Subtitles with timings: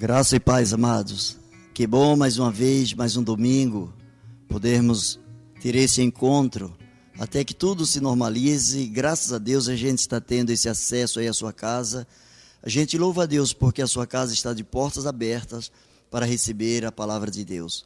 [0.00, 1.36] Graça e paz, amados.
[1.74, 3.92] Que bom mais uma vez, mais um domingo,
[4.48, 5.20] podermos
[5.60, 6.74] ter esse encontro
[7.18, 8.86] até que tudo se normalize.
[8.86, 12.08] Graças a Deus a gente está tendo esse acesso aí à sua casa.
[12.62, 15.70] A gente louva a Deus porque a sua casa está de portas abertas
[16.10, 17.84] para receber a palavra de Deus.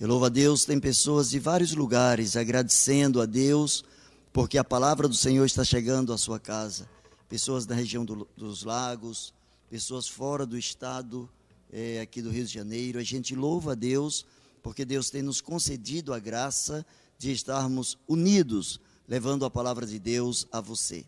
[0.00, 3.84] Eu louvo a Deus, tem pessoas de vários lugares agradecendo a Deus
[4.32, 6.88] porque a palavra do Senhor está chegando à sua casa.
[7.28, 9.32] Pessoas da região do, dos lagos,
[9.70, 11.30] pessoas fora do estado
[11.72, 12.98] é, aqui do Rio de Janeiro.
[12.98, 14.26] A gente louva a Deus
[14.62, 16.86] porque Deus tem nos concedido a graça
[17.18, 21.04] de estarmos unidos, levando a palavra de Deus a você.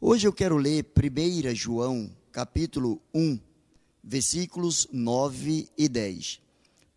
[0.00, 3.40] Hoje eu quero ler 1 João, capítulo 1,
[4.04, 6.40] versículos 9 e 10.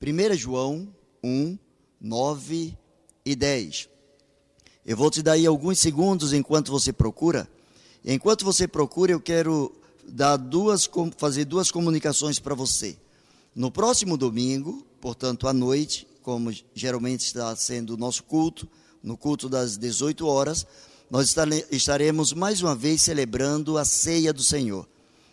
[0.01, 1.57] 1 João 1,
[1.99, 2.77] 9
[3.25, 3.89] e 10.
[4.85, 7.49] Eu vou te dar aí alguns segundos enquanto você procura.
[8.03, 9.71] Enquanto você procura, eu quero
[10.07, 12.97] dar duas, fazer duas comunicações para você.
[13.55, 18.67] No próximo domingo, portanto, à noite, como geralmente está sendo o nosso culto,
[19.03, 20.65] no culto das 18 horas,
[21.09, 21.35] nós
[21.71, 24.87] estaremos mais uma vez celebrando a ceia do Senhor.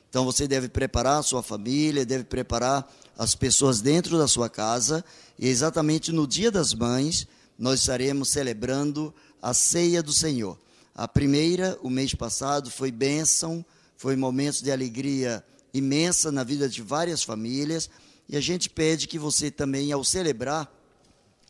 [0.08, 5.04] Então você deve preparar a sua família, deve preparar as pessoas dentro da sua casa,
[5.38, 7.26] e exatamente no Dia das Mães,
[7.58, 10.58] nós estaremos celebrando a ceia do Senhor.
[10.94, 13.64] A primeira, o mês passado, foi bênção,
[13.98, 17.90] foi momentos de alegria imensa na vida de várias famílias.
[18.28, 20.72] E a gente pede que você também, ao celebrar,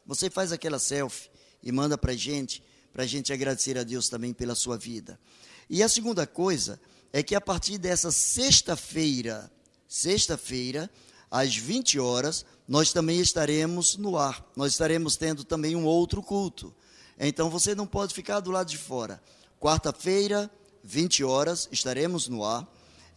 [0.07, 1.29] você faz aquela selfie
[1.63, 5.21] e manda para a gente, para a gente agradecer a Deus também pela sua vida.
[5.69, 6.81] E a segunda coisa
[7.13, 9.53] é que a partir dessa sexta-feira,
[9.87, 10.91] sexta-feira,
[11.31, 14.43] às 20 horas, nós também estaremos no ar.
[14.57, 16.75] Nós estaremos tendo também um outro culto.
[17.19, 19.23] Então você não pode ficar do lado de fora.
[19.61, 20.51] Quarta-feira,
[20.89, 22.67] 20 horas, estaremos no ar.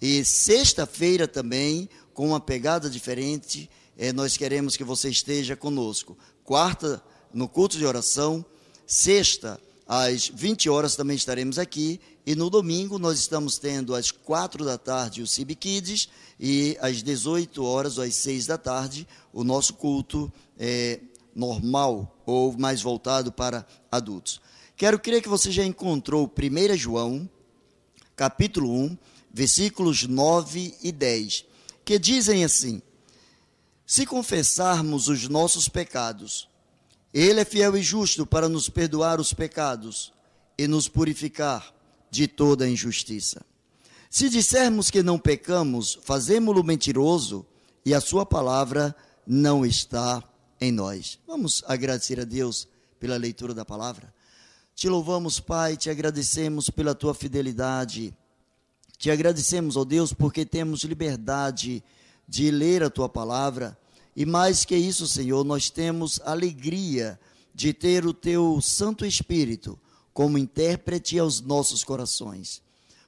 [0.02, 6.18] E sexta-feira também, com uma pegada diferente, eh, nós queremos que você esteja conosco.
[6.44, 7.02] Quarta,
[7.34, 8.46] no culto de oração.
[8.86, 12.02] Sexta, às 20 horas também estaremos aqui.
[12.26, 17.02] E no domingo nós estamos tendo às 4 da tarde o Cib Kids e às
[17.02, 21.00] 18 horas ou às 6 da tarde o nosso culto é,
[21.34, 24.42] normal ou mais voltado para adultos.
[24.76, 27.30] Quero crer que você já encontrou 1 João
[28.16, 28.98] capítulo 1,
[29.34, 31.46] versículos 9 e 10,
[31.84, 32.82] que dizem assim:
[33.86, 36.48] Se confessarmos os nossos pecados,
[37.14, 40.14] Ele é fiel e justo para nos perdoar os pecados
[40.58, 41.74] e nos purificar
[42.10, 43.46] de toda injustiça.
[44.10, 47.46] Se dissermos que não pecamos, fazemo-lo mentiroso
[47.86, 48.96] e a Sua palavra
[49.26, 50.22] não está
[50.60, 51.18] em nós.
[51.26, 52.68] Vamos agradecer a Deus
[53.00, 54.14] pela leitura da palavra.
[54.82, 58.18] Te louvamos, Pai, te agradecemos pela tua fidelidade.
[58.98, 61.84] Te agradecemos, ó Deus, porque temos liberdade
[62.28, 63.78] de ler a tua palavra.
[64.16, 67.20] E mais que isso, Senhor, nós temos alegria
[67.54, 69.78] de ter o teu Santo Espírito
[70.16, 72.60] como intérprete aos nossos corações.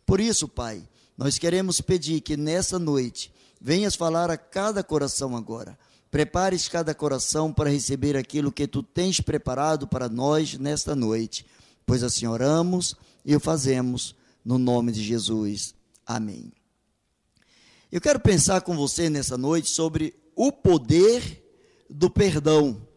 [0.06, 5.76] Por isso, Pai, nós queremos pedir que nessa noite venhas falar a cada coração agora.
[6.12, 11.44] Prepares cada coração para receber aquilo que tu tens preparado para nós nesta noite,
[11.86, 12.96] pois assim oramos
[13.26, 15.74] e o fazemos no nome de Jesus.
[16.06, 16.52] Amém.
[17.92, 21.44] Eu quero pensar com você nessa noite sobre o poder
[21.90, 22.88] do perdão.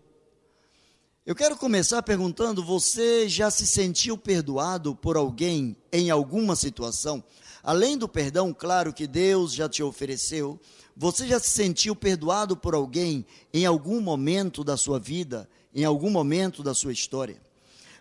[1.25, 7.23] Eu quero começar perguntando: você já se sentiu perdoado por alguém em alguma situação?
[7.63, 10.59] Além do perdão, claro, que Deus já te ofereceu,
[10.97, 16.09] você já se sentiu perdoado por alguém em algum momento da sua vida, em algum
[16.09, 17.41] momento da sua história?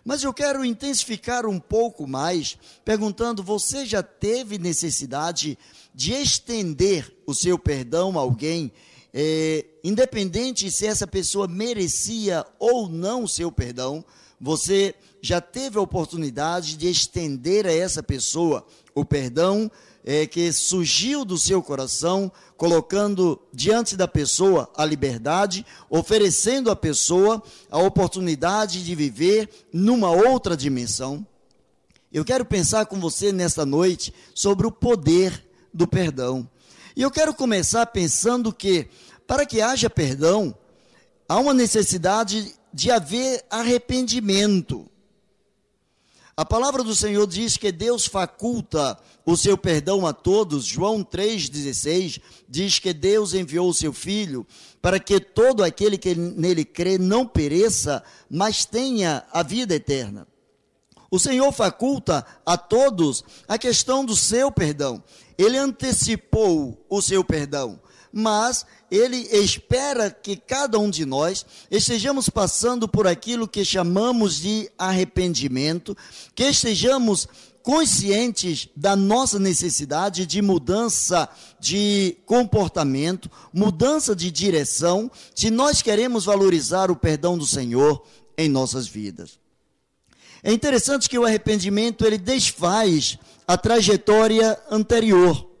[0.06, 5.58] Mas eu quero intensificar um pouco mais, perguntando: você já teve necessidade
[5.92, 8.70] de estender o seu perdão a alguém,
[9.12, 14.04] é, independente se essa pessoa merecia ou não o seu perdão?
[14.40, 18.64] Você já teve a oportunidade de estender a essa pessoa
[18.94, 19.68] o perdão
[20.06, 27.42] é, que surgiu do seu coração, colocando diante da pessoa a liberdade, oferecendo à pessoa
[27.68, 31.26] a oportunidade de viver numa outra dimensão.
[32.12, 35.44] Eu quero pensar com você nesta noite sobre o poder
[35.74, 36.48] do perdão.
[36.94, 38.88] E eu quero começar pensando que,
[39.26, 40.56] para que haja perdão,
[41.28, 44.88] há uma necessidade de haver arrependimento.
[46.38, 50.66] A palavra do Senhor diz que Deus faculta o seu perdão a todos.
[50.66, 54.46] João 3,16 diz que Deus enviou o seu Filho
[54.82, 60.28] para que todo aquele que nele crê não pereça, mas tenha a vida eterna.
[61.10, 65.02] O Senhor faculta a todos a questão do seu perdão.
[65.38, 67.80] ele antecipou o seu perdão,
[68.18, 74.70] mas ele espera que cada um de nós estejamos passando por aquilo que chamamos de
[74.78, 75.94] arrependimento,
[76.34, 77.28] que estejamos
[77.62, 81.28] conscientes da nossa necessidade de mudança
[81.60, 88.02] de comportamento, mudança de direção, se nós queremos valorizar o perdão do Senhor
[88.38, 89.38] em nossas vidas.
[90.42, 95.55] É interessante que o arrependimento ele desfaz a trajetória anterior.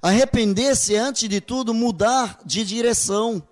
[0.00, 3.42] Arrepender-se antes de tudo mudar de direção.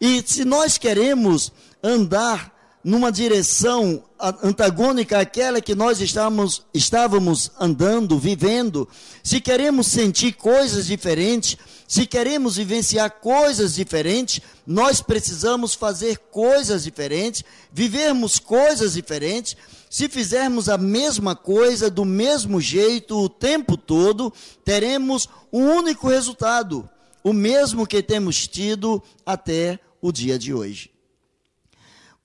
[0.00, 1.52] E se nós queremos
[1.82, 2.55] andar
[2.86, 4.00] numa direção
[4.44, 8.88] antagônica àquela que nós estávamos, estávamos andando, vivendo,
[9.24, 17.42] se queremos sentir coisas diferentes, se queremos vivenciar coisas diferentes, nós precisamos fazer coisas diferentes,
[17.72, 19.56] vivermos coisas diferentes.
[19.90, 24.32] Se fizermos a mesma coisa do mesmo jeito o tempo todo,
[24.64, 26.88] teremos um único resultado,
[27.24, 30.95] o mesmo que temos tido até o dia de hoje.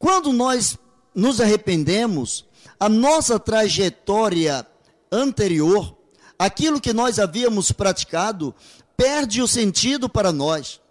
[0.02, 0.80] Quando nós
[1.14, 2.44] nos arrependemos,
[2.80, 4.66] a nossa trajetória
[5.12, 5.96] anterior,
[6.40, 8.56] aquilo que nós havíamos praticado,
[8.98, 10.82] perde o sentido para nós.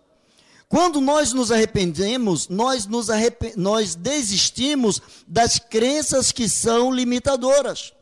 [0.69, 3.09] Quando nós nos arrependemos, nós, nos
[3.57, 7.93] nós desistimos das crenças que são limitadoras.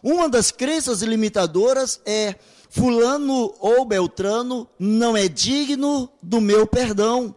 [0.00, 2.36] Uma das crenças limitadoras é:
[2.68, 7.34] Fulano ou Beltrano não é digno do meu perdão.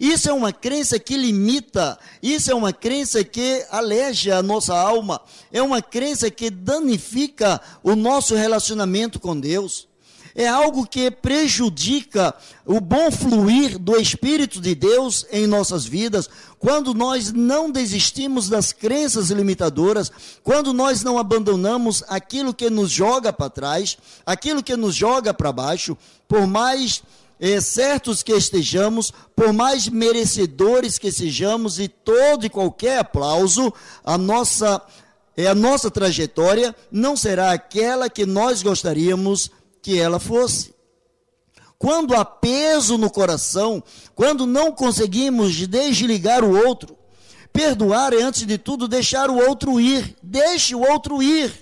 [0.00, 5.20] Isso é uma crença que limita, isso é uma crença que aleja a nossa alma,
[5.52, 9.88] é uma crença que danifica o nosso relacionamento com Deus.
[10.34, 12.34] É algo que prejudica
[12.64, 16.28] o bom fluir do Espírito de Deus em nossas vidas,
[16.58, 20.10] quando nós não desistimos das crenças limitadoras,
[20.42, 25.52] quando nós não abandonamos aquilo que nos joga para trás, aquilo que nos joga para
[25.52, 27.02] baixo, por mais
[27.44, 33.74] é, certos que estejamos, por mais merecedores que sejamos e todo e qualquer aplauso,
[34.04, 34.80] a nossa
[35.36, 39.50] é a nossa trajetória não será aquela que nós gostaríamos
[39.82, 40.72] que ela fosse.
[41.78, 43.82] Quando há peso no coração,
[44.14, 46.96] quando não conseguimos desligar o outro,
[47.52, 50.14] perdoar é antes de tudo deixar o outro ir.
[50.22, 51.52] Deixe o outro ir.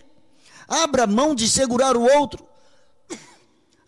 [0.69, 2.50] Abra mão de segurar o outro.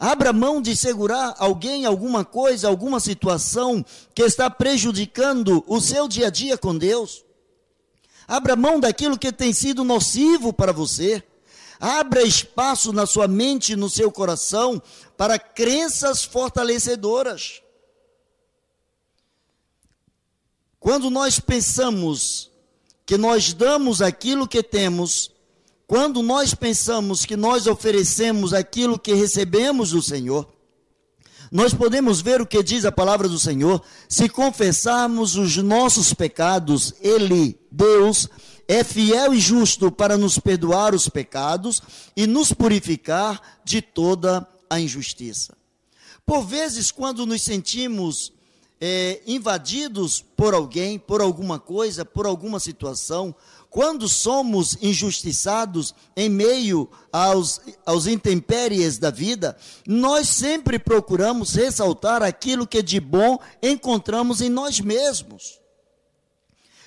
[0.04, 6.26] Abra mão de segurar alguém, alguma coisa, alguma situação que está prejudicando o seu dia
[6.26, 7.24] a dia com Deus.
[8.26, 11.22] Abra mão daquilo que tem sido nocivo para você.
[11.78, 14.82] Abra espaço na sua mente no seu coração
[15.16, 17.62] para crenças fortalecedoras.
[20.80, 22.50] Quando nós pensamos
[23.06, 25.31] que nós damos aquilo que temos,
[25.92, 30.50] quando nós pensamos que nós oferecemos aquilo que recebemos do Senhor,
[31.50, 33.82] nós podemos ver o que diz a palavra do Senhor.
[34.08, 38.26] Se confessarmos os nossos pecados, Ele, Deus,
[38.66, 41.82] é fiel e justo para nos perdoar os pecados
[42.16, 45.54] e nos purificar de toda a injustiça.
[46.24, 48.32] Por vezes, quando nos sentimos
[48.80, 53.34] é, invadidos por alguém, por alguma coisa, por alguma situação,
[53.72, 62.66] quando somos injustiçados em meio aos, aos intempéries da vida, nós sempre procuramos ressaltar aquilo
[62.66, 65.58] que de bom encontramos em nós mesmos.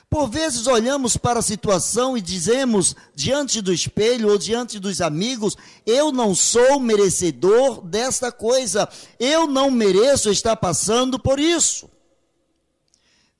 [0.07, 5.57] Por vezes olhamos para a situação e dizemos diante do espelho ou diante dos amigos:
[5.87, 8.87] eu não sou merecedor desta coisa,
[9.19, 11.89] eu não mereço estar passando por isso.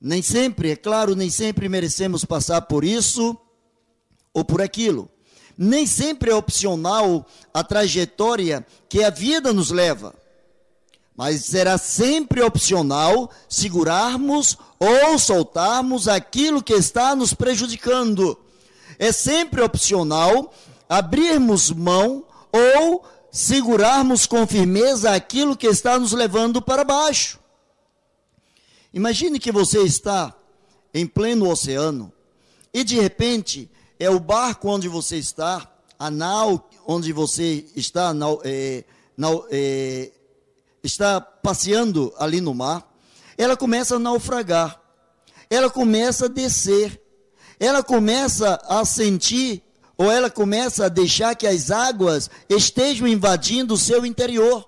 [0.06, 3.36] Nem sempre, é claro, nem sempre merecemos passar por isso
[4.32, 5.10] ou por aquilo.
[5.58, 10.14] Nem sempre é opcional a trajetória que a vida nos leva.
[11.16, 18.38] Mas será sempre opcional segurarmos ou soltarmos aquilo que está nos prejudicando.
[19.00, 20.54] É sempre opcional
[20.88, 27.40] abrirmos mão ou segurarmos com firmeza aquilo que está nos levando para baixo.
[28.96, 30.34] Imagine que você está
[30.94, 32.10] em pleno oceano
[32.72, 38.84] e de repente é o barco onde você está, a nau onde você está, é,
[39.50, 40.12] é,
[40.82, 42.90] está passeando ali no mar,
[43.36, 44.80] ela começa a naufragar,
[45.50, 46.98] ela começa a descer,
[47.60, 49.62] ela começa a sentir,
[49.98, 54.66] ou ela começa a deixar que as águas estejam invadindo o seu interior.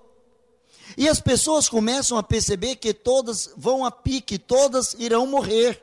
[0.99, 5.83] E as pessoas começam a perceber que todas vão a pique, todas irão morrer.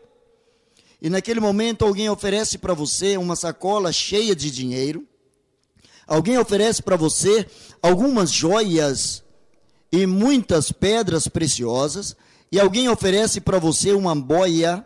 [1.02, 5.08] E naquele momento alguém oferece para você uma sacola cheia de dinheiro,
[6.08, 7.48] Alguém oferece para você
[7.82, 9.24] algumas joias
[9.92, 12.16] e muitas pedras preciosas,
[12.52, 14.86] e alguém oferece para você uma boia,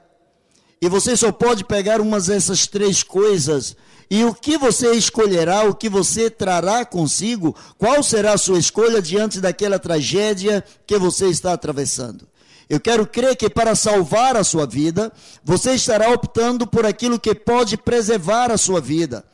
[0.81, 3.75] e você só pode pegar umas dessas três coisas,
[4.09, 9.01] e o que você escolherá, o que você trará consigo, qual será a sua escolha
[9.01, 12.27] diante daquela tragédia que você está atravessando?
[12.67, 15.11] Eu quero crer que para salvar a sua vida,
[15.43, 19.25] você estará optando por aquilo que pode preservar a sua vida.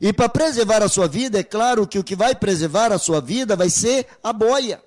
[0.00, 3.20] E para preservar a sua vida, é claro que o que vai preservar a sua
[3.20, 4.82] vida vai ser a boia.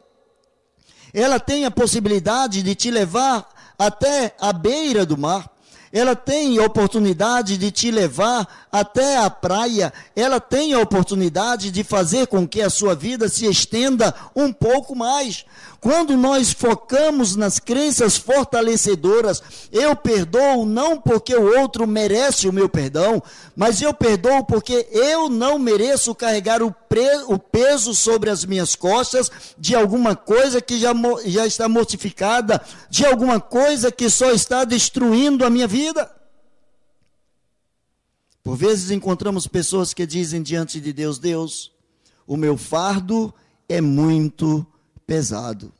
[1.13, 3.47] Ela tem a possibilidade de te levar
[3.77, 5.52] até a beira do mar.
[5.93, 9.93] Ela tem oportunidade de te levar até a praia.
[10.15, 14.95] Ela tem a oportunidade de fazer com que a sua vida se estenda um pouco
[14.95, 15.45] mais.
[15.79, 22.69] Quando nós focamos nas crenças fortalecedoras, eu perdoo não porque o outro merece o meu
[22.69, 23.21] perdão,
[23.53, 26.73] mas eu perdoo porque eu não mereço carregar o,
[27.27, 30.93] o peso sobre as minhas costas de alguma coisa que já,
[31.25, 35.82] já está mortificada, de alguma coisa que só está destruindo a minha vida.
[38.43, 41.71] Por vezes encontramos pessoas que dizem diante de Deus: Deus,
[42.27, 43.33] o meu fardo
[43.67, 44.65] é muito
[45.07, 45.73] pesado.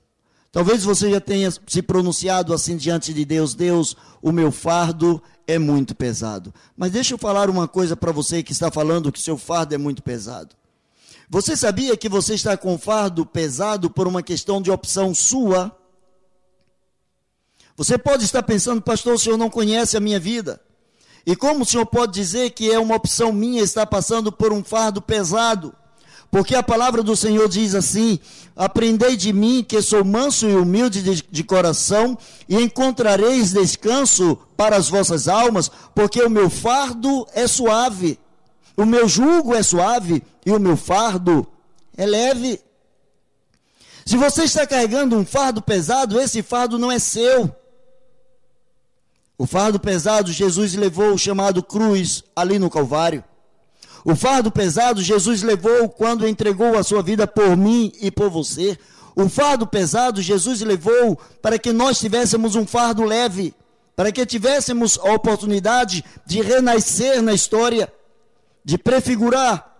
[0.51, 5.60] Talvez você já tenha se pronunciado assim diante de Deus: Deus, o meu fardo é
[5.60, 6.53] muito pesado.
[6.77, 9.77] Mas deixa eu falar uma coisa para você que está falando que seu fardo é
[9.77, 10.55] muito pesado.
[11.29, 15.75] Você sabia que você está com fardo pesado por uma questão de opção sua?
[17.75, 20.62] Você pode estar pensando, pastor, o senhor não conhece a minha vida.
[21.25, 24.63] E como o senhor pode dizer que é uma opção minha estar passando por um
[24.63, 25.74] fardo pesado?
[26.30, 28.20] Porque a palavra do Senhor diz assim:
[28.56, 32.18] Aprendei de mim, que sou manso e humilde de, de, coração,
[32.50, 38.20] e encontrareis descanso para as vossas almas, porque o meu fardo é suave,
[38.75, 41.46] o meu jugo é suave e o meu fardo
[41.96, 42.60] é leve.
[44.03, 47.56] Se você está carregando um fardo pesado, esse fardo não é seu.
[49.43, 53.21] O fardo pesado Jesus levou, chamado cruz, ali no Calvário.
[54.05, 58.79] O fardo pesado Jesus levou quando entregou a sua vida por mim e por você.
[59.13, 63.53] O fardo pesado Jesus levou para que nós tivéssemos um fardo leve,
[63.97, 67.91] para que tivéssemos a oportunidade de renascer na história,
[68.63, 69.75] de prefigurar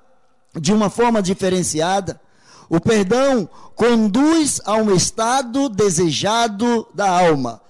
[0.60, 2.20] de uma forma diferenciada.
[2.68, 7.64] O perdão conduz a um estado desejado da alma.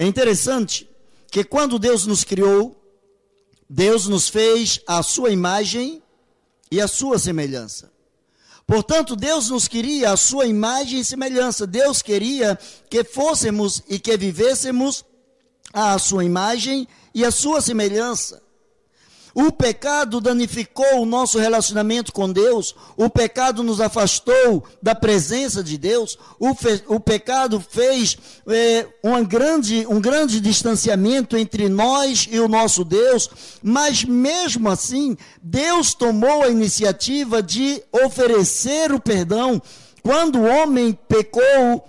[0.00, 0.88] É interessante
[1.30, 2.74] que quando Deus nos criou,
[3.68, 6.02] Deus nos fez a sua imagem
[6.72, 7.92] e a sua semelhança.
[8.66, 11.66] Portanto, Deus nos queria a sua imagem e semelhança.
[11.66, 15.04] Deus queria que fôssemos e que vivêssemos
[15.70, 18.42] a sua imagem e a sua semelhança.
[19.34, 25.78] O pecado danificou o nosso relacionamento com Deus, o pecado nos afastou da presença de
[25.78, 28.16] Deus, o, fe, o pecado fez
[28.48, 33.28] é, uma grande, um grande distanciamento entre nós e o nosso Deus,
[33.62, 39.60] mas mesmo assim, Deus tomou a iniciativa de oferecer o perdão.
[40.02, 41.84] Quando o homem pecou,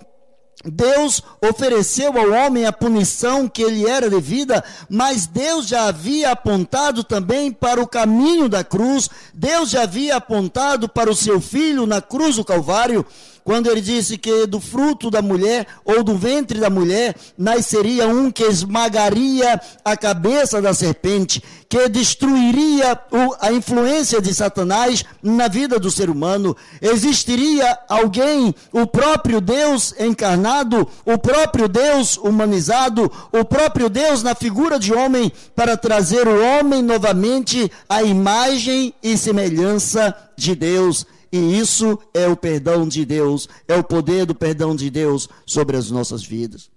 [0.64, 7.02] Deus ofereceu ao homem a punição que ele era devida, mas Deus já havia apontado
[7.02, 12.00] também para o caminho da cruz, Deus já havia apontado para o seu filho na
[12.00, 13.04] cruz do Calvário,
[13.44, 18.30] quando ele disse que do fruto da mulher ou do ventre da mulher nasceria um
[18.30, 22.98] que esmagaria a cabeça da serpente, que destruiria
[23.40, 26.56] a influência de Satanás na vida do ser humano.
[26.80, 34.78] Existiria alguém, o próprio Deus encarnado, o próprio Deus humanizado, o próprio Deus na figura
[34.78, 41.06] de homem, para trazer o homem novamente à imagem e semelhança de Deus.
[41.32, 45.78] E isso é o perdão de Deus, é o poder do perdão de Deus sobre
[45.78, 46.70] as nossas vidas.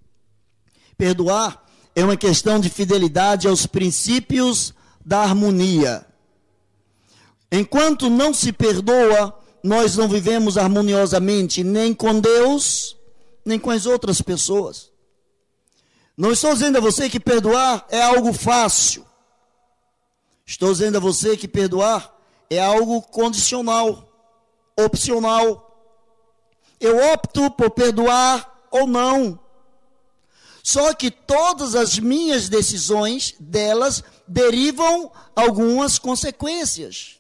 [0.98, 1.62] Perdoar
[1.94, 4.74] é uma questão de fidelidade aos princípios
[5.06, 6.06] da harmonia.
[7.52, 12.96] Enquanto não se perdoa, nós não vivemos harmoniosamente nem com Deus,
[13.44, 14.90] nem com as outras pessoas.
[16.18, 19.06] Não estou dizendo a você que perdoar é algo fácil.
[20.46, 22.16] Estou dizendo a você que perdoar
[22.50, 24.05] é algo condicional
[24.78, 25.62] opcional.
[26.80, 29.40] Eu opto por perdoar ou não.
[30.62, 37.20] Só que todas as minhas decisões delas derivam algumas consequências.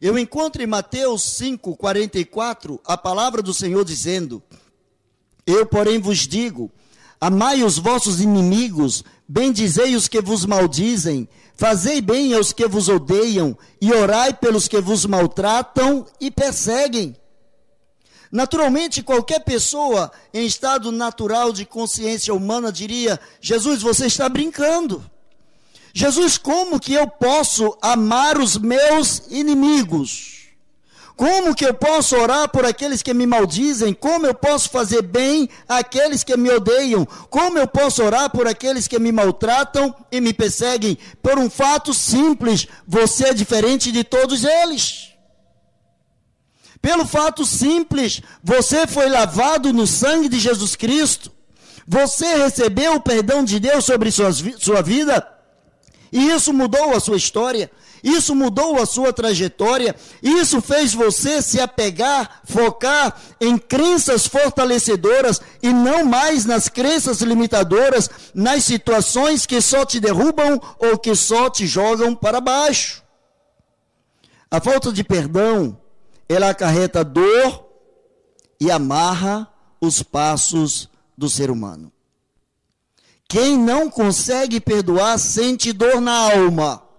[0.00, 4.42] Eu encontro em Mateus 5, 44 a palavra do Senhor dizendo:
[5.46, 6.70] Eu, porém, vos digo:
[7.20, 11.28] Amai os vossos inimigos, bendizei os que vos maldizem,
[11.60, 17.14] fazei bem aos que vos odeiam, e orai pelos que vos maltratam e perseguem.
[18.32, 25.04] Naturalmente, qualquer pessoa em estado natural de consciência humana diria: Jesus, você está brincando.
[25.92, 30.39] Jesus, como que eu posso amar os meus inimigos?
[31.20, 33.92] Como que eu posso orar por aqueles que me maldizem?
[33.92, 37.06] Como eu posso fazer bem àqueles que me odeiam?
[37.28, 40.96] Como eu posso orar por aqueles que me maltratam e me perseguem?
[41.22, 45.10] Por um fato simples: você é diferente de todos eles.
[46.80, 51.30] Pelo fato simples, você foi lavado no sangue de Jesus Cristo.
[51.86, 55.28] Você recebeu o perdão de Deus sobre sua, sua vida.
[56.10, 57.70] E isso mudou a sua história.
[58.02, 65.72] Isso mudou a sua trajetória, isso fez você se apegar, focar em crenças fortalecedoras e
[65.72, 71.66] não mais nas crenças limitadoras, nas situações que só te derrubam ou que só te
[71.66, 73.02] jogam para baixo.
[74.50, 75.78] A falta de perdão,
[76.28, 77.66] ela acarreta dor
[78.58, 79.48] e amarra
[79.80, 81.92] os passos do ser humano.
[83.28, 86.89] Quem não consegue perdoar sente dor na alma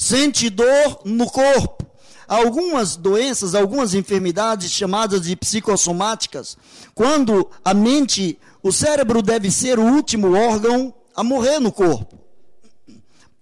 [0.00, 1.86] sente dor no corpo.
[2.26, 6.56] Algumas doenças, algumas enfermidades chamadas de psicossomáticas,
[6.94, 12.18] quando a mente, o cérebro deve ser o último órgão a morrer no corpo.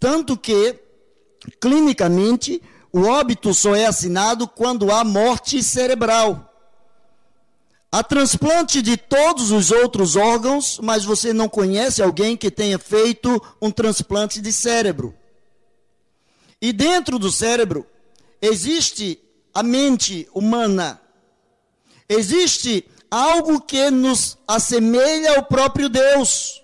[0.01, 0.75] Tanto que,
[1.61, 2.61] clinicamente,
[2.93, 6.53] o óbito só é assinado quando há morte cerebral.
[7.93, 13.41] Há transplante de todos os outros órgãos, mas você não conhece alguém que tenha feito
[13.63, 15.15] um transplante de cérebro.
[16.61, 17.87] E dentro do cérebro
[18.41, 19.21] existe
[19.55, 21.01] a mente humana.
[22.09, 26.63] Existe algo que nos assemelha ao próprio Deus.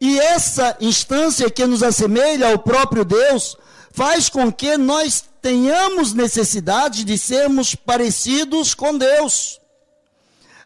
[0.00, 3.56] E essa instância que nos assemelha ao próprio Deus
[3.92, 9.60] faz com que nós tenhamos necessidade de sermos parecidos com Deus.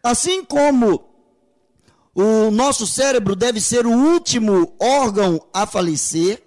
[0.02, 1.04] Assim como
[2.14, 6.45] o nosso cérebro deve ser o último órgão a falecer,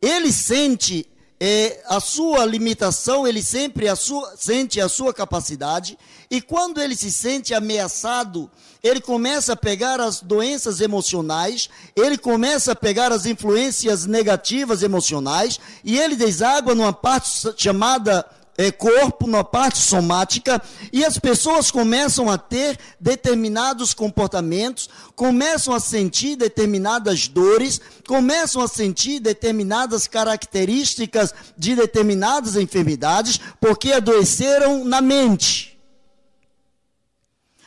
[0.00, 1.06] ele sente
[1.40, 5.96] é, a sua limitação, ele sempre a sua, sente a sua capacidade,
[6.30, 8.50] e quando ele se sente ameaçado,
[8.82, 15.60] ele começa a pegar as doenças emocionais, ele começa a pegar as influências negativas emocionais,
[15.84, 18.26] e ele deságua numa parte chamada
[18.58, 20.60] é, corpo, na parte somática,
[20.92, 28.66] e as pessoas começam a ter determinados comportamentos, começam a sentir determinadas dores, começam a
[28.66, 35.78] sentir determinadas características de determinadas enfermidades, porque adoeceram na mente.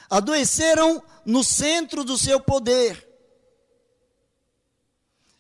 [0.10, 3.08] Adoeceram no centro do seu poder.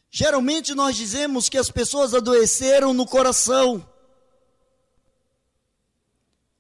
[0.09, 3.85] Geralmente nós dizemos que as pessoas adoeceram no coração.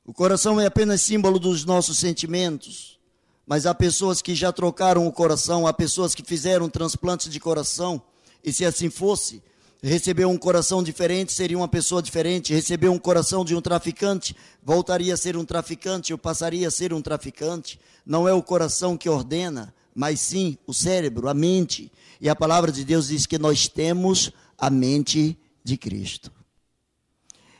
[0.05, 2.99] O coração é apenas símbolo dos nossos sentimentos,
[3.45, 8.01] mas há pessoas que já trocaram o coração, há pessoas que fizeram transplante de coração,
[8.43, 9.43] e se assim fosse,
[9.81, 15.13] recebeu um coração diferente, seria uma pessoa diferente, recebeu um coração de um traficante, voltaria
[15.13, 17.79] a ser um traficante, ou passaria a ser um traficante.
[18.05, 21.91] Não é o coração que ordena, mas sim o cérebro, a mente.
[22.19, 26.31] E a palavra de Deus diz que nós temos a mente de Cristo.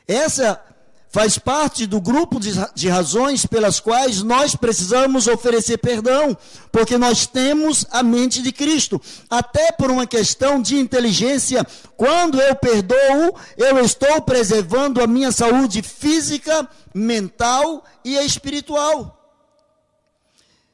[0.07, 0.63] Essa
[1.11, 6.35] faz parte do grupo de, razões pelas quais nós precisamos oferecer perdão,
[6.71, 8.99] porque nós temos a mente de Cristo.
[9.29, 15.81] Até por uma questão de inteligência, quando eu perdoo, eu estou preservando a minha saúde
[15.81, 19.17] física, mental e espiritual.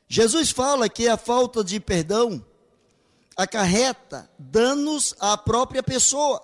[0.08, 2.45] Jesus fala que a falta de perdão
[3.36, 6.41] acarreta danos à própria pessoa.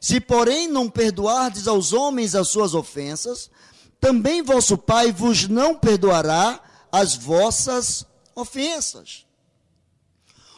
[0.00, 3.50] Se, porém, não perdoardes aos homens as suas ofensas,
[4.00, 6.58] também vosso Pai vos não perdoará
[6.90, 9.26] as vossas ofensas.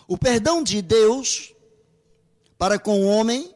[0.06, 1.52] O perdão de Deus
[2.56, 3.52] para com o homem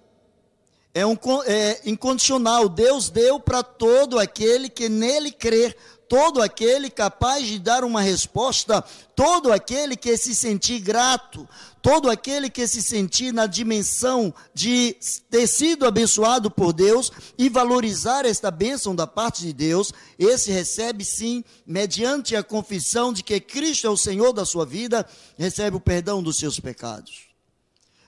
[0.93, 2.69] é, um, é incondicional.
[2.69, 5.77] Deus deu para todo aquele que nele crer,
[6.09, 8.83] todo aquele capaz de dar uma resposta,
[9.15, 11.49] todo aquele que se sentir grato,
[11.83, 14.97] todo aquele que se sentir na dimensão de
[15.31, 21.05] ter sido abençoado por Deus e valorizar esta bênção da parte de Deus, esse recebe
[21.05, 25.81] sim, mediante a confissão de que Cristo é o Senhor da sua vida, recebe o
[25.81, 27.27] perdão dos seus pecados.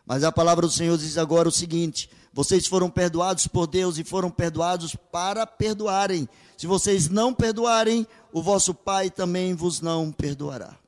[0.09, 4.05] Mas a palavra do Senhor diz agora o seguinte: vocês foram perdoados por Deus e
[4.05, 6.29] foram perdoados para perdoarem.
[6.57, 10.79] Se vocês não perdoarem, o vosso Pai também vos não perdoará.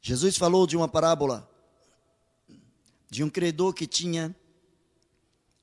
[0.00, 1.48] Jesus falou de uma parábola
[3.10, 4.34] de um credor que tinha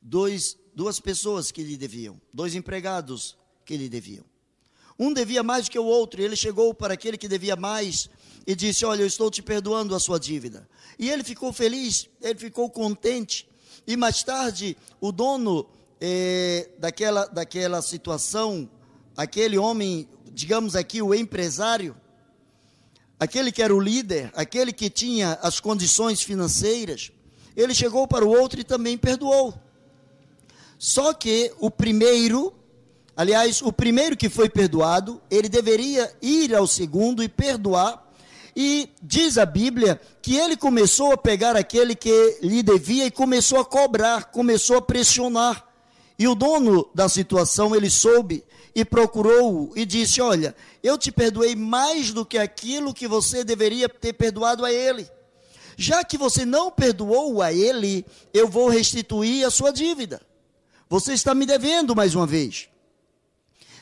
[0.02, 4.26] dois, duas pessoas que lhe deviam, dois empregados que lhe deviam.
[4.98, 8.10] Um devia mais do que o outro, e ele chegou para aquele que devia mais
[8.46, 10.68] e disse: Olha, eu estou te perdoando a sua dívida.
[11.00, 13.48] E ele ficou feliz, ele ficou contente.
[13.86, 15.68] E mais tarde, o dono
[16.00, 18.70] eh, daquela, daquela situação,
[19.16, 21.96] aquele homem, digamos aqui, o empresário,
[23.20, 27.12] aquele que era o líder, aquele que tinha as condições financeiras,
[27.56, 29.54] ele chegou para o outro e também perdoou.
[30.78, 32.54] Só que o primeiro,
[33.16, 38.02] aliás, o primeiro que foi perdoado, ele deveria ir ao segundo e perdoar.
[38.56, 43.60] E diz a Bíblia que ele começou a pegar aquele que lhe devia e começou
[43.60, 45.68] a cobrar, começou a pressionar.
[46.18, 48.44] E o dono da situação, ele soube
[48.76, 53.90] e procurou-o e disse: Olha, eu te perdoei mais do que aquilo que você deveria
[53.90, 55.10] ter perdoado a ele.
[55.76, 60.22] Já que você não perdoou a ele, eu vou restituir a sua dívida.
[60.88, 62.70] Você está me devendo mais uma vez.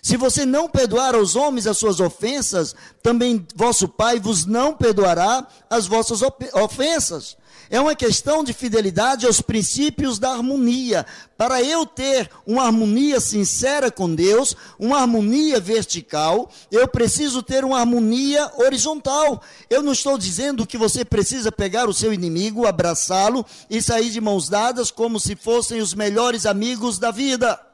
[0.02, 5.48] Se você não perdoar aos homens as suas ofensas, também vosso Pai vos não perdoará
[5.70, 6.22] as vossas
[6.54, 7.38] ofensas.
[7.70, 11.06] É uma questão de fidelidade aos princípios da harmonia.
[11.38, 17.80] Para eu ter uma harmonia sincera com Deus, uma harmonia vertical, eu preciso ter uma
[17.80, 19.42] harmonia horizontal.
[19.70, 24.20] Eu não estou dizendo que você precisa pegar o seu inimigo, abraçá-lo e sair de
[24.20, 27.71] mãos dadas como se fossem os melhores amigos da vida.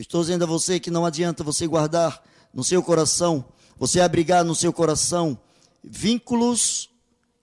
[0.00, 3.44] Estou dizendo a você que não adianta você guardar no seu coração,
[3.76, 5.38] você abrigar no seu coração
[5.84, 6.88] vínculos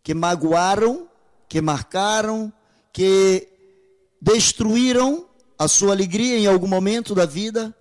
[0.02, 1.08] que magoaram,
[1.48, 2.52] que marcaram,
[2.92, 3.48] que
[4.20, 7.78] destruíram a sua alegria em algum momento da vida,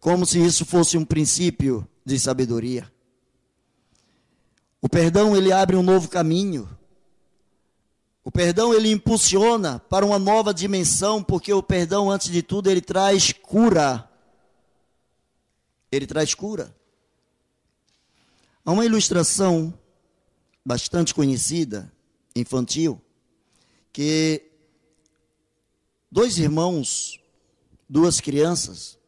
[0.00, 2.90] como se isso fosse um princípio de sabedoria.
[4.80, 6.66] O perdão ele abre um novo caminho.
[8.28, 12.82] O perdão ele impulsiona para uma nova dimensão, porque o perdão antes de tudo ele
[12.82, 14.06] traz cura.
[15.90, 16.76] Ele traz cura.
[18.66, 19.72] Há uma ilustração
[20.62, 21.90] bastante conhecida,
[22.36, 23.00] infantil,
[23.94, 24.44] que
[26.12, 27.18] dois irmãos,
[27.88, 28.98] duas crianças,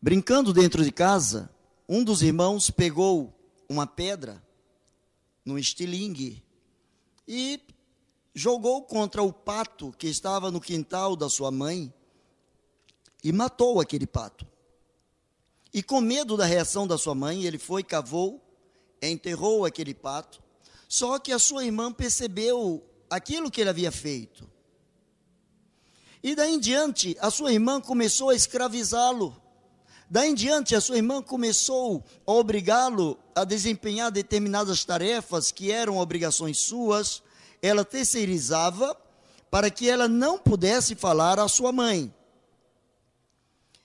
[0.00, 1.50] brincando dentro de casa,
[1.88, 3.36] um dos irmãos pegou
[3.68, 4.40] uma pedra
[5.44, 6.46] no estilingue
[7.28, 7.60] e
[8.34, 11.92] jogou contra o pato que estava no quintal da sua mãe
[13.22, 14.46] e matou aquele pato.
[15.72, 18.42] E com medo da reação da sua mãe, ele foi, cavou
[19.00, 20.42] enterrou aquele pato.
[20.88, 24.48] Só que a sua irmã percebeu aquilo que ele havia feito.
[26.22, 29.40] E daí em diante, a sua irmã começou a escravizá-lo.
[30.10, 35.98] Daí em diante, a sua irmã começou a obrigá-lo a desempenhar determinadas tarefas que eram
[35.98, 37.22] obrigações suas.
[37.60, 38.96] Ela terceirizava
[39.50, 42.12] para que ela não pudesse falar à sua mãe.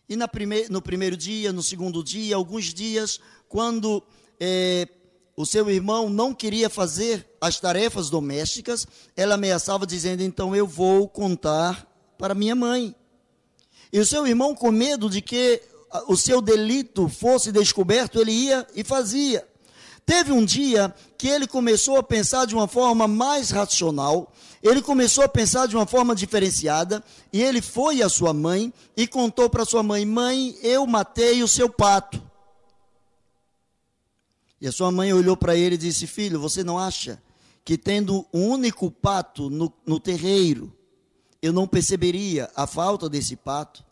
[0.08, 4.02] E prime no primeiro dia, no segundo dia, alguns dias, quando
[4.40, 4.88] é,
[5.36, 11.08] o seu irmão não queria fazer as tarefas domésticas, ela ameaçava dizendo: "Então eu vou
[11.08, 12.96] contar para minha mãe".
[13.92, 15.62] E o seu irmão, com medo de que
[16.08, 19.48] o seu delito fosse descoberto, ele ia e fazia.
[20.06, 25.24] Teve um dia que ele começou a pensar de uma forma mais racional, ele começou
[25.24, 29.66] a pensar de uma forma diferenciada, e ele foi à sua mãe e contou para
[29.66, 32.22] sua mãe: Mãe, eu matei o seu pato.
[34.60, 37.22] E a sua mãe olhou para ele e disse: Filho, você não acha
[37.64, 40.74] que tendo um único pato no, no terreiro,
[41.42, 43.84] eu não perceberia a falta desse pato?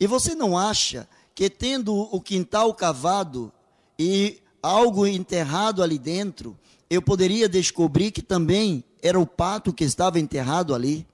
[0.00, 1.08] E você não acha
[1.38, 3.52] que tendo o quintal cavado
[3.96, 6.58] e algo enterrado ali dentro,
[6.90, 11.06] eu poderia descobrir que também era o pato que estava enterrado ali?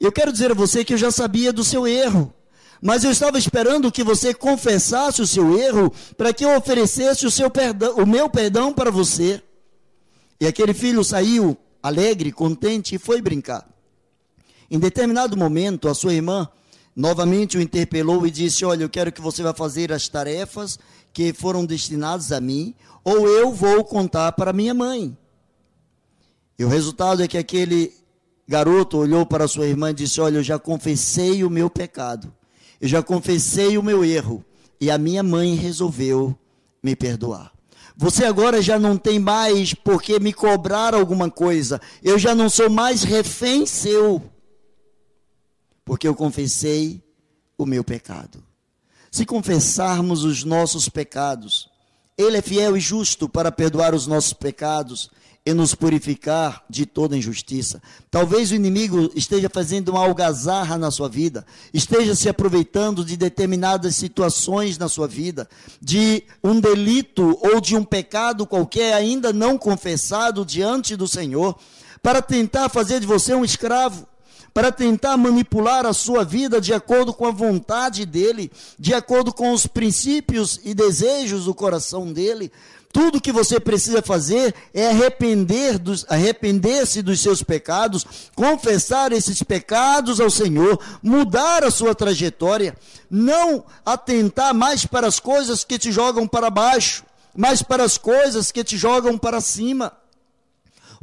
[0.00, 2.32] Eu quero dizer a você que eu já sabia do seu erro
[2.80, 7.30] mas eu estava esperando que você confessasse o seu erro para que eu oferecesse o,
[7.30, 9.40] seu perdão, o meu perdão para você.
[10.40, 13.68] E aquele filho saiu alegre, contente e foi brincar.
[14.68, 16.48] Em determinado momento, a sua irmã
[16.94, 20.78] novamente o interpelou e disse: Olha, eu quero que você vá fazer as tarefas
[21.12, 22.74] que foram destinadas a mim,
[23.04, 25.16] ou eu vou contar para minha mãe.
[26.58, 27.92] E o resultado é que aquele
[28.46, 32.32] garoto olhou para sua irmã e disse: Olha, eu já confessei o meu pecado.
[32.80, 34.44] Eu já confessei o meu erro
[34.80, 36.36] e a minha mãe resolveu
[36.82, 37.52] me perdoar.
[37.96, 41.80] Você agora já não tem mais porque me cobrar alguma coisa.
[42.02, 44.20] Eu já não sou mais refém seu.
[45.84, 47.02] Porque eu confessei
[47.58, 48.42] o meu pecado.
[49.10, 51.68] Se confessarmos os nossos pecados,
[52.16, 55.10] Ele é fiel e justo para perdoar os nossos pecados
[55.44, 57.82] e nos purificar de toda injustiça.
[58.10, 63.96] Talvez o inimigo esteja fazendo uma algazarra na sua vida, esteja se aproveitando de determinadas
[63.96, 65.48] situações na sua vida,
[65.80, 71.58] de um delito ou de um pecado qualquer ainda não confessado diante do Senhor,
[72.00, 74.06] para tentar fazer de você um escravo
[74.52, 79.52] para tentar manipular a sua vida de acordo com a vontade dele, de acordo com
[79.52, 82.52] os princípios e desejos do coração dele,
[82.92, 90.20] tudo que você precisa fazer é arrepender dos, arrepender-se dos seus pecados, confessar esses pecados
[90.20, 92.76] ao Senhor, mudar a sua trajetória,
[93.10, 98.52] não atentar mais para as coisas que te jogam para baixo, mas para as coisas
[98.52, 100.01] que te jogam para cima.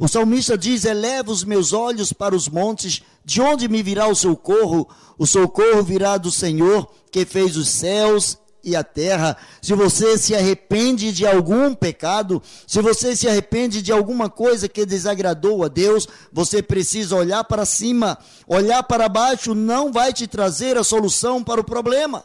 [0.00, 4.14] O salmista diz: Eleva os meus olhos para os montes, de onde me virá o
[4.14, 4.88] socorro?
[5.18, 10.34] O socorro virá do Senhor, que fez os céus e a terra, se você se
[10.34, 16.08] arrepende de algum pecado, se você se arrepende de alguma coisa que desagradou a Deus,
[16.32, 18.18] você precisa olhar para cima.
[18.46, 22.24] Olhar para baixo não vai te trazer a solução para o problema.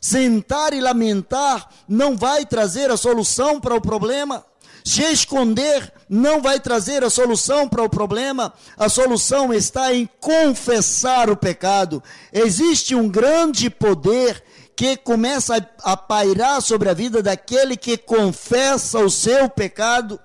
[0.00, 4.44] Sentar e lamentar não vai trazer a solução para o problema.
[4.84, 8.52] Se esconder não vai trazer a solução para o problema.
[8.76, 12.02] A solução está em confessar o pecado.
[12.32, 14.42] Existe um grande poder
[14.74, 20.18] que começa a, pairar sobre a vida daquele que confessa o seu pecado.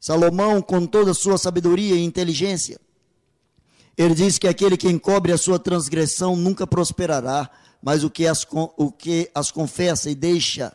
[0.00, 2.80] Salomão, com toda a sua sabedoria e inteligência,
[3.96, 7.50] ele diz que aquele que encobre a sua transgressão nunca prosperará,
[7.82, 10.74] mas o que as, o que as confessa e deixa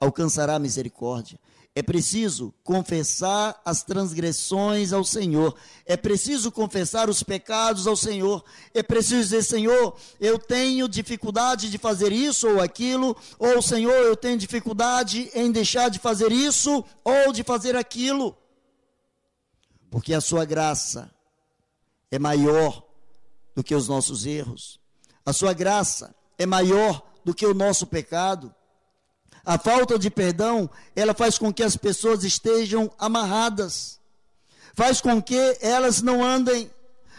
[0.00, 1.38] alcançará misericórdia.
[1.72, 5.54] É preciso confessar as transgressões ao Senhor.
[5.86, 8.44] É preciso confessar os pecados ao Senhor.
[8.74, 14.16] É preciso dizer, Senhor, eu tenho dificuldade de fazer isso ou aquilo, ou Senhor, eu
[14.16, 18.36] tenho dificuldade em deixar de fazer isso ou de fazer aquilo.
[19.88, 21.08] Porque a sua graça
[22.10, 22.84] é maior
[23.54, 24.80] do que os nossos erros.
[25.24, 28.52] A sua graça é maior do que o nosso pecado.
[29.44, 33.98] A falta de perdão, ela faz com que as pessoas estejam amarradas,
[34.74, 36.70] faz com que elas não andem,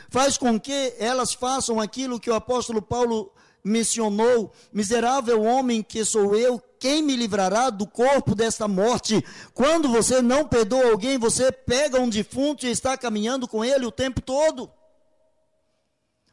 [0.10, 3.32] faz com que elas façam aquilo que o apóstolo Paulo
[3.64, 9.24] mencionou: miserável homem que sou eu, quem me livrará do corpo desta morte?
[9.54, 13.92] Quando você não perdoa alguém, você pega um defunto e está caminhando com ele o
[13.92, 14.72] tempo todo.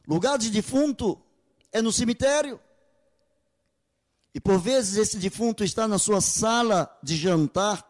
[0.07, 1.21] Lugar de defunto
[1.71, 2.59] é no cemitério.
[4.39, 7.85] E por vezes esse defunto está na sua sala de jantar,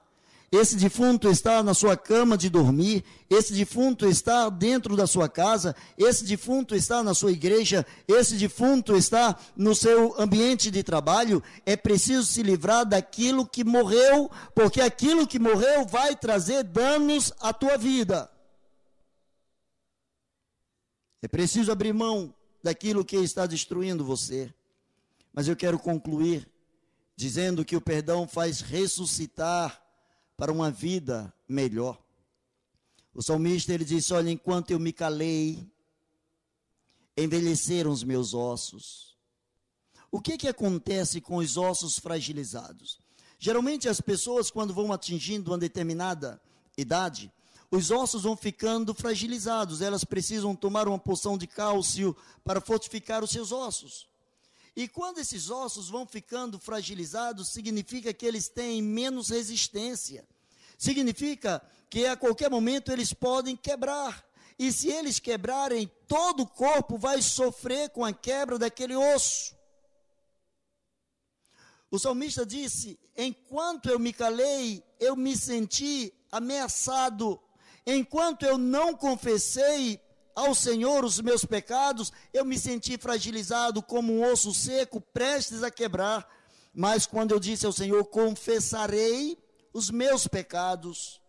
[0.50, 5.76] esse defunto está na sua cama de dormir, esse defunto está dentro da sua casa,
[5.98, 11.42] esse defunto está na sua igreja, esse defunto está no seu ambiente de trabalho.
[11.66, 17.52] É preciso se livrar daquilo que morreu, porque aquilo que morreu vai trazer danos à
[17.52, 18.30] tua vida.
[21.20, 24.50] É preciso abrir mão daquilo que está destruindo você.
[25.38, 26.50] Mas eu quero concluir
[27.14, 29.80] dizendo que o perdão faz ressuscitar
[30.36, 31.96] para uma vida melhor.
[33.14, 35.64] O salmista ele disse: Olha, enquanto eu me calei,
[37.16, 39.16] envelheceram os meus ossos.
[40.10, 42.98] O que que acontece com os ossos fragilizados?
[43.38, 46.42] Geralmente as pessoas quando vão atingindo uma determinada
[46.76, 47.32] idade,
[47.70, 53.30] os ossos vão ficando fragilizados, elas precisam tomar uma poção de cálcio para fortificar os
[53.30, 54.08] seus ossos.
[54.78, 60.24] E quando esses ossos vão ficando fragilizados, significa que eles têm menos resistência.
[60.78, 61.60] Significa
[61.90, 64.24] que a qualquer momento eles podem quebrar.
[64.56, 69.52] E se eles quebrarem, todo o corpo vai sofrer com a quebra daquele osso.
[71.90, 77.42] O salmista disse: Enquanto eu me calei, eu me senti ameaçado.
[77.84, 80.00] Enquanto eu não confessei
[80.38, 85.70] ao Senhor os meus pecados, eu me senti fragilizado como um osso seco, prestes a
[85.70, 86.32] quebrar.
[86.72, 89.36] Mas quando eu disse ao Senhor, confessarei
[89.72, 91.20] os meus pecados,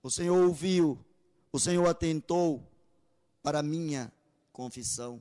[0.00, 0.96] o Senhor ouviu,
[1.50, 2.64] o Senhor atentou
[3.42, 4.12] para a minha
[4.52, 5.20] confissão.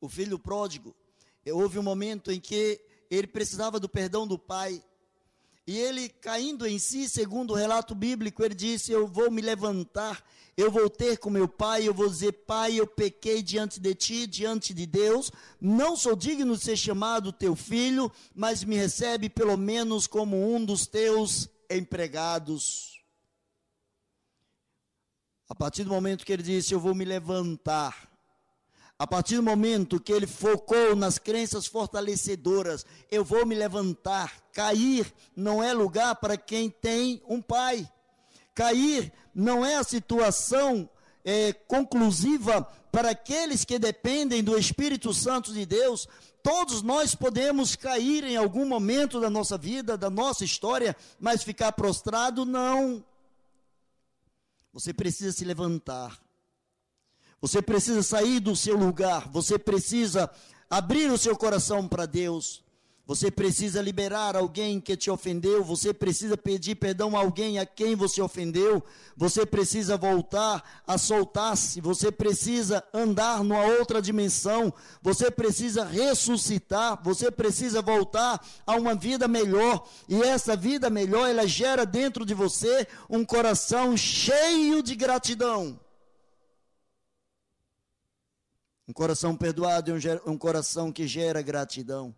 [0.00, 0.92] O filho pródigo,
[1.52, 4.82] houve um momento em que ele precisava do perdão do pai,
[5.70, 10.20] e ele, caindo em si, segundo o relato bíblico, ele disse: Eu vou me levantar,
[10.56, 14.26] eu vou ter com meu pai, eu vou dizer: Pai, eu pequei diante de ti,
[14.26, 15.30] diante de Deus,
[15.60, 20.64] não sou digno de ser chamado teu filho, mas me recebe pelo menos como um
[20.64, 23.00] dos teus empregados.
[25.48, 28.09] A partir do momento que ele disse: Eu vou me levantar,
[29.00, 34.30] A partir do momento que ele focou nas crenças fortalecedoras, eu vou me levantar.
[34.52, 37.90] Cair não é lugar para quem tem um pai.
[38.54, 40.86] Cair não é a situação
[41.24, 42.60] é, conclusiva
[42.92, 46.06] para aqueles que dependem do Espírito Santo de Deus.
[46.42, 51.72] Todos nós podemos cair em algum momento da nossa vida, da nossa história, mas ficar
[51.72, 53.02] prostrado, não.
[54.74, 56.20] Você precisa se levantar.
[57.40, 60.30] Você precisa sair do seu lugar, você precisa
[60.68, 62.62] abrir o seu coração para Deus.
[63.10, 67.96] Você precisa liberar alguém que te ofendeu, você precisa pedir perdão a alguém a quem
[67.96, 68.80] você ofendeu,
[69.16, 74.72] você precisa voltar a soltar-se, você precisa andar numa outra dimensão,
[75.02, 81.48] você precisa ressuscitar, você precisa voltar a uma vida melhor, e essa vida melhor ela
[81.48, 85.80] gera dentro de você um coração cheio de gratidão.
[88.90, 92.12] Um coração perdoado é um, coração que gera gratidão.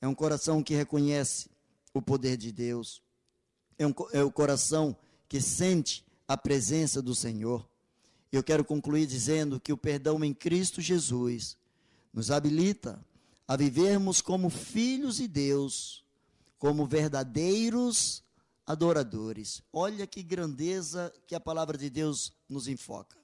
[0.00, 1.50] É um coração que reconhece
[1.92, 3.02] o poder de Deus.
[3.78, 4.96] É um, é o coração
[5.28, 7.68] que sente a presença do Senhor.
[8.32, 11.58] Eu quero concluir dizendo que o perdão em Cristo Jesus
[12.14, 12.98] nos habilita
[13.46, 16.02] a vivermos como filhos de Deus,
[16.58, 18.24] como verdadeiros
[18.66, 19.62] adoradores.
[19.70, 23.18] Olha que grandeza que a palavra de Deus nos enfoca.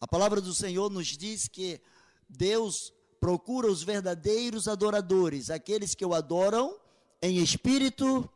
[0.00, 1.80] A palavra do Senhor nos diz que
[2.28, 6.78] Deus procura os verdadeiros adoradores, aqueles que o adoram
[7.22, 8.28] em espírito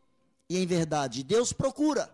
[0.49, 1.23] e em verdade.
[1.23, 2.13] Deus procura.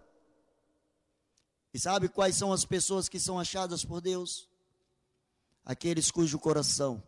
[1.72, 4.48] E sabe quais são as pessoas que são achadas por Deus?
[5.64, 7.02] Aqueles cujo coração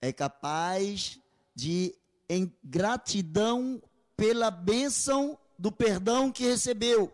[0.00, 1.18] é capaz
[1.54, 1.96] de,
[2.28, 3.82] em gratidão
[4.16, 7.12] pela bênção do perdão que recebeu,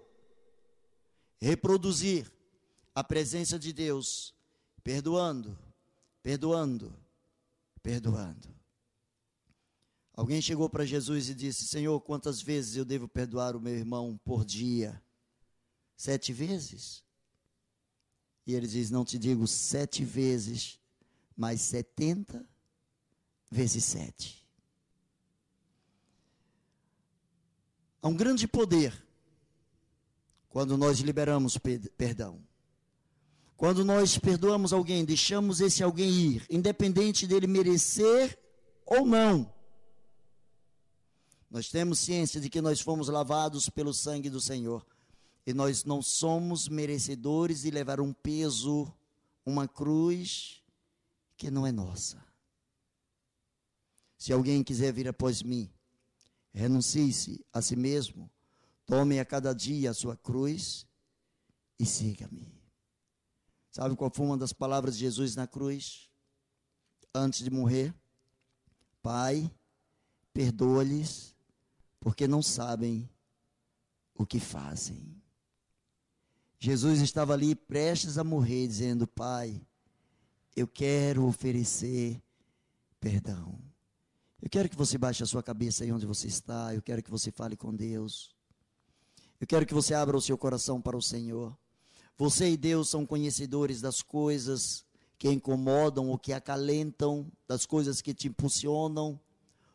[1.40, 2.31] reproduzir
[2.95, 4.35] a presença de Deus,
[4.83, 5.57] perdoando
[6.23, 6.95] perdoando,
[7.83, 8.49] perdoando.
[10.13, 14.21] Alguém chegou para Jesus e disse: Senhor, quantas vezes eu devo perdoar o meu irmão
[14.25, 15.03] por dia?
[15.97, 17.05] Sete vezes?
[18.47, 20.79] E ele diz: Não te digo sete vezes,
[21.37, 22.47] mas setenta
[23.51, 24.47] vezes sete.
[28.03, 29.07] Há um grande poder
[30.49, 31.57] quando nós liberamos
[31.97, 32.43] perdão.
[33.61, 38.38] Quando nós perdoamos alguém, deixamos esse alguém ir, independente dele merecer
[38.87, 39.53] ou não.
[41.51, 44.83] Nós temos ciência de que nós fomos lavados pelo sangue do Senhor.
[45.46, 48.90] E nós não somos merecedores de levar um peso,
[49.44, 50.62] uma cruz
[51.37, 52.16] que não é nossa.
[54.16, 55.70] Se alguém quiser vir após mim,
[56.55, 58.31] renuncie-se a si mesmo,
[58.87, 60.87] tome a cada dia a sua cruz
[61.79, 62.60] e siga-me.
[63.71, 66.11] Sabe qual foi uma das palavras de Jesus na cruz?
[67.15, 67.95] Antes de morrer?
[69.03, 69.51] Pai,
[70.33, 71.35] perdoa-lhes,
[72.01, 73.09] porque não sabem
[74.15, 75.21] o que fazem.
[76.59, 79.61] Jesus estava ali prestes a morrer, dizendo: Pai,
[80.55, 82.21] eu quero oferecer
[83.01, 83.59] perdão.
[84.43, 86.75] Eu quero que você baixe a sua cabeça aí onde você está.
[86.75, 88.35] Eu quero que você fale com Deus.
[89.41, 91.57] Eu quero que você abra o seu coração para o Senhor.
[92.21, 94.85] Você e Deus são conhecedores das coisas
[95.17, 99.19] que incomodam ou que acalentam, das coisas que te impulsionam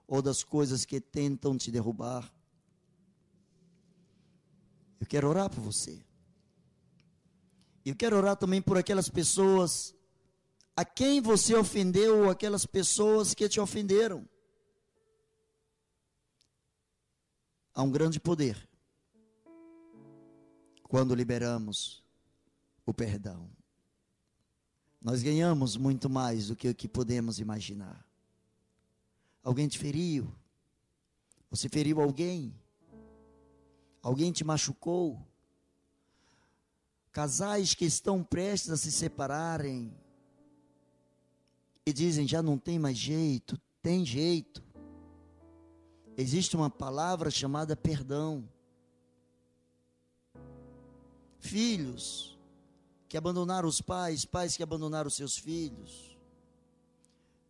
[0.05, 2.31] ou das coisas que tentam te derrubar.
[4.99, 6.05] Eu quero orar por você.
[7.83, 9.95] Eu quero orar também por aquelas pessoas
[10.75, 14.23] a quem você ofendeu ou aquelas pessoas que te ofenderam.
[17.73, 18.69] Há um grande poder
[20.83, 22.04] quando liberamos
[22.85, 23.49] o perdão.
[25.01, 28.05] Nós ganhamos muito mais do que o que podemos imaginar.
[29.43, 30.33] Alguém te feriu?
[31.49, 32.53] Você feriu alguém?
[34.01, 35.23] Alguém te machucou?
[37.11, 39.95] Casais que estão prestes a se separarem
[41.85, 44.63] e dizem já não tem mais jeito, tem jeito.
[46.17, 48.49] Existe uma palavra chamada perdão.
[51.39, 52.34] Filhos,
[53.15, 56.17] que abandonaram os pais, pais que abandonaram seus filhos,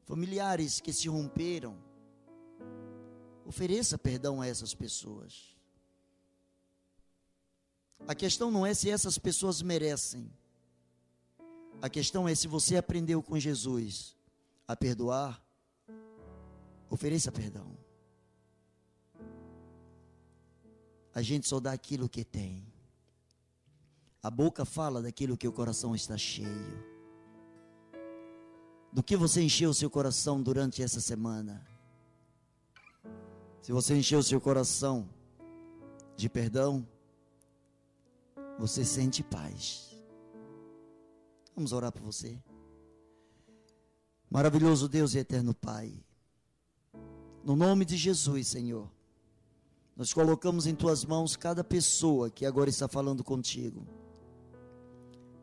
[0.05, 1.76] familiares que se romperam.
[3.43, 5.57] Ofereça perdão a essas pessoas.
[8.07, 10.32] A questão não é se essas pessoas merecem.
[11.82, 14.16] A questão é se você aprendeu com Jesus
[14.68, 15.43] a perdoar,
[16.91, 17.76] ofereça perdão.
[21.11, 22.74] A gente só dá aquilo que tem.
[24.26, 26.84] A boca fala daquilo que o coração está cheio.
[28.91, 31.63] Do que você encheu o seu coração durante essa semana?
[33.61, 35.07] Se você encheu o seu coração
[36.17, 36.88] de perdão,
[38.57, 39.95] você sente paz.
[41.55, 42.41] Vamos orar por você.
[44.28, 46.03] Maravilhoso Deus e eterno Pai.
[47.43, 48.89] No nome de Jesus, Senhor,
[49.95, 53.86] nós colocamos em tuas mãos cada pessoa que agora está falando contigo.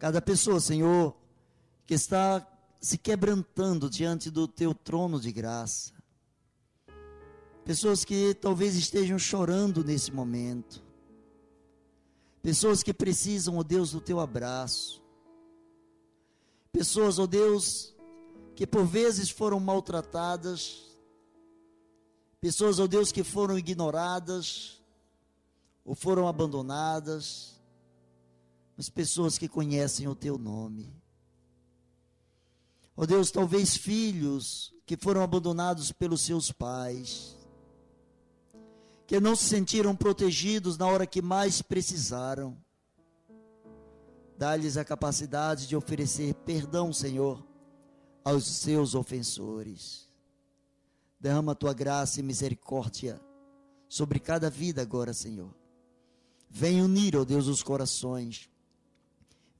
[0.02, 1.14] Cada pessoa, Senhor,
[1.86, 2.44] que está
[2.80, 5.92] se quebrantando diante do teu trono de graça.
[7.64, 10.82] Pessoas que talvez estejam chorando nesse momento.
[12.42, 15.00] Pessoas que precisam, ó oh Deus, do teu abraço.
[16.72, 17.94] Pessoas, ó oh Deus,
[18.56, 20.98] que por vezes foram maltratadas.
[22.40, 24.82] Pessoas, ó oh Deus, que foram ignoradas
[25.84, 27.51] ou foram abandonadas.
[28.76, 30.92] Mas pessoas que conhecem o teu nome.
[32.96, 37.36] Ó Deus, talvez filhos que foram abandonados pelos seus pais
[39.12, 42.56] que não se sentiram protegidos na hora que mais precisaram.
[44.38, 47.46] Dá-lhes a capacidade de oferecer perdão, Senhor,
[48.24, 50.10] aos seus ofensores.
[51.20, 53.20] Derrama a tua graça e misericórdia
[53.86, 55.54] sobre cada vida agora, Senhor.
[56.48, 58.48] Vem unir, ó Deus, os corações.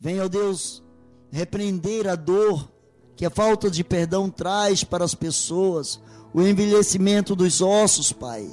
[0.02, 0.82] Vem, ó Deus,
[1.30, 2.68] repreender a dor
[3.16, 5.98] que a falta de perdão traz para as pessoas,
[6.34, 8.50] o envelhecimento dos ossos, Pai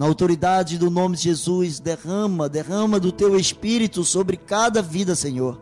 [0.00, 5.60] na autoridade do nome de Jesus, derrama, derrama do teu espírito sobre cada vida, Senhor.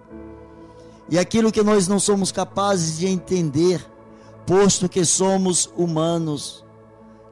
[1.11, 3.85] E aquilo que nós não somos capazes de entender,
[4.47, 6.65] posto que somos humanos,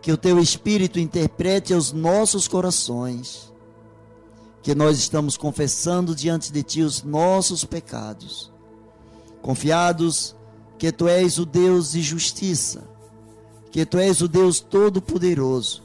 [0.02, 3.45] que o teu espírito interprete aos nossos corações,
[4.66, 8.50] que nós estamos confessando diante de ti os nossos pecados,
[9.40, 10.34] confiados
[10.76, 12.82] que tu és o Deus de justiça,
[13.70, 15.84] que tu és o Deus todo-poderoso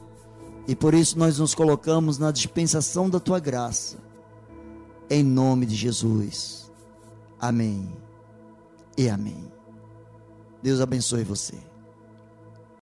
[0.67, 3.99] e por isso nós nos colocamos na dispensação da tua graça.
[5.07, 6.71] Em nome de Jesus.
[7.39, 7.95] Amém.
[8.97, 9.45] E amém.
[10.63, 11.53] Deus abençoe você.